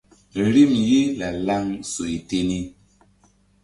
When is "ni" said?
2.49-2.59